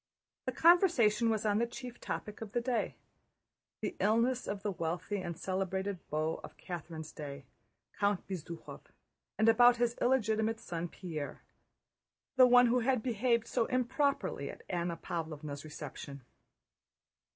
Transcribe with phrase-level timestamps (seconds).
[0.47, 2.95] The conversation was on the chief topic of the day:
[3.81, 7.45] the illness of the wealthy and celebrated beau of Catherine's day,
[7.99, 8.81] Count Bezúkhov,
[9.37, 11.43] and about his illegitimate son Pierre,
[12.35, 16.23] the one who had behaved so improperly at Anna Pávlovna's reception.